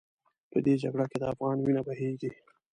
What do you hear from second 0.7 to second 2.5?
جګړه کې د افغان وینه بهېږي.